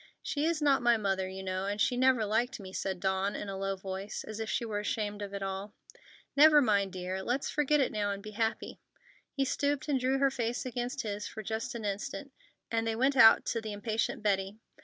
[0.23, 3.49] "She is not my mother, you know, and she never liked me," said Dawn, in
[3.49, 5.75] a low voice, as if she were ashamed of it all.
[6.35, 8.79] "Never mind, dear; let's forget it now, and be happy."
[9.37, 12.31] He stooped and drew her face against his for just an instant,
[12.71, 14.57] and then they went out to the impatient Betty.